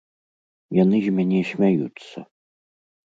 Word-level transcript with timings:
Яны 0.83 0.97
з 1.07 1.13
мяне 1.19 1.41
смяюцца. 1.53 2.17